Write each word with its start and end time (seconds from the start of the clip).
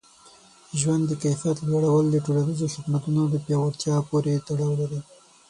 د 0.69 0.71
ژوند 0.81 1.03
د 1.07 1.11
کیفیت 1.23 1.57
لوړول 1.69 2.05
د 2.09 2.17
ټولنیزو 2.25 2.67
خدمتونو 2.75 3.21
په 3.31 3.37
پیاوړتیا 3.45 3.95
پورې 4.09 4.43
تړاو 4.47 4.71
لري. 4.81 4.99